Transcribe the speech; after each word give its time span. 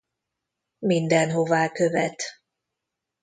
Mindenhová 0.79 1.71
követ. 1.71 2.21